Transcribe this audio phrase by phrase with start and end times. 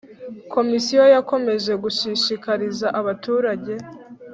[0.53, 3.73] Komisiyo yakomeje gushishikariza abaturage.